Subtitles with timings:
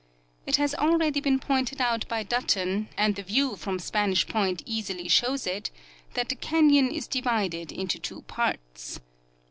[0.47, 5.07] It has already been pointed out by Button, and the view from Spanish point easily
[5.07, 5.69] shows it,
[6.15, 8.99] that the canyon is divided into two parts.